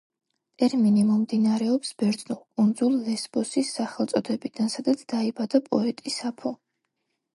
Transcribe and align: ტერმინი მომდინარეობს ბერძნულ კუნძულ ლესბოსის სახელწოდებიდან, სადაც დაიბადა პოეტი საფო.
ტერმინი 0.61 1.01
მომდინარეობს 1.09 1.91
ბერძნულ 1.99 2.39
კუნძულ 2.61 2.95
ლესბოსის 3.09 3.69
სახელწოდებიდან, 3.77 4.73
სადაც 4.77 5.05
დაიბადა 5.15 5.63
პოეტი 5.69 6.15
საფო. 6.19 6.57